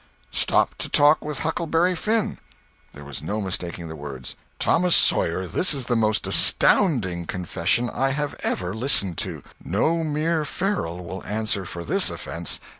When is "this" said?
5.45-5.75, 11.83-12.09